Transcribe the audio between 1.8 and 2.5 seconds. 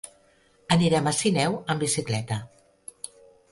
bicicleta.